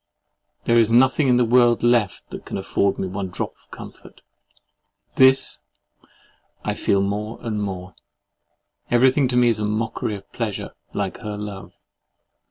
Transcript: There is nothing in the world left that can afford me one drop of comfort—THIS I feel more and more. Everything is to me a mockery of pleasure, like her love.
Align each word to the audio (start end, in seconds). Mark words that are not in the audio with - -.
There 0.63 0.79
is 0.79 0.91
nothing 0.91 1.27
in 1.27 1.37
the 1.37 1.45
world 1.45 1.83
left 1.83 2.31
that 2.31 2.43
can 2.43 2.57
afford 2.57 2.97
me 2.97 3.07
one 3.07 3.27
drop 3.29 3.53
of 3.61 3.69
comfort—THIS 3.69 5.59
I 6.65 6.73
feel 6.73 7.01
more 7.03 7.37
and 7.43 7.61
more. 7.61 7.93
Everything 8.89 9.25
is 9.25 9.29
to 9.29 9.37
me 9.37 9.51
a 9.51 9.63
mockery 9.69 10.15
of 10.15 10.31
pleasure, 10.31 10.71
like 10.91 11.19
her 11.19 11.37
love. 11.37 11.77